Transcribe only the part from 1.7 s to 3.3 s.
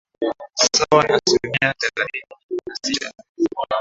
thelathini na sita